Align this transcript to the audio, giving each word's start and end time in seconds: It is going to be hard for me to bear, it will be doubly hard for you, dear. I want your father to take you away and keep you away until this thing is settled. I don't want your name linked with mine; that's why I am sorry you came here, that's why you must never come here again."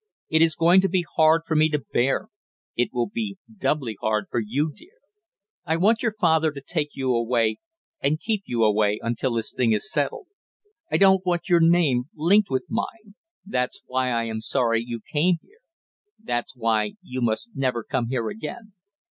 It 0.29 0.41
is 0.41 0.55
going 0.55 0.81
to 0.81 0.89
be 0.89 1.05
hard 1.17 1.43
for 1.45 1.53
me 1.55 1.69
to 1.69 1.77
bear, 1.93 2.29
it 2.75 2.89
will 2.91 3.05
be 3.07 3.37
doubly 3.55 3.97
hard 4.01 4.25
for 4.31 4.39
you, 4.43 4.73
dear. 4.75 4.95
I 5.63 5.75
want 5.77 6.01
your 6.01 6.15
father 6.19 6.51
to 6.53 6.59
take 6.67 6.95
you 6.95 7.13
away 7.15 7.59
and 8.01 8.19
keep 8.19 8.41
you 8.47 8.63
away 8.63 8.99
until 9.03 9.35
this 9.35 9.53
thing 9.53 9.73
is 9.73 9.91
settled. 9.91 10.25
I 10.91 10.97
don't 10.97 11.23
want 11.23 11.49
your 11.49 11.59
name 11.61 12.05
linked 12.15 12.49
with 12.49 12.65
mine; 12.67 13.13
that's 13.45 13.81
why 13.85 14.09
I 14.09 14.23
am 14.23 14.41
sorry 14.41 14.83
you 14.83 15.01
came 15.07 15.35
here, 15.43 15.59
that's 16.17 16.55
why 16.55 16.93
you 17.03 17.21
must 17.21 17.51
never 17.53 17.83
come 17.83 18.07
here 18.09 18.27
again." 18.27 18.73